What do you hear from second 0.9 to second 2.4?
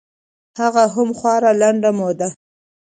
هم خورا لنډه موده.